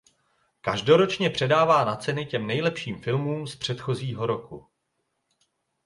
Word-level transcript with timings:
Každoročně 0.61 1.29
předává 1.29 1.85
na 1.85 1.95
ceny 1.95 2.25
těm 2.25 2.47
nejlepším 2.47 3.01
filmům 3.01 3.47
z 3.47 3.55
předchozího 3.55 4.25
roku. 4.27 4.67